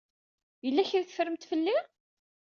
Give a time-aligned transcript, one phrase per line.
[0.65, 1.77] Yella kra ay teffremt fell-i?